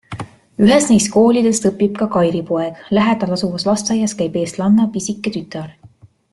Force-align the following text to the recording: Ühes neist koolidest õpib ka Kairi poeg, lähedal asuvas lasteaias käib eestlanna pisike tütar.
Ühes 0.67 0.87
neist 0.91 1.11
koolidest 1.15 1.67
õpib 1.71 1.99
ka 1.99 2.07
Kairi 2.15 2.41
poeg, 2.49 2.81
lähedal 2.99 3.37
asuvas 3.37 3.69
lasteaias 3.71 4.19
käib 4.23 4.43
eestlanna 4.45 4.91
pisike 4.97 5.37
tütar. 5.41 5.73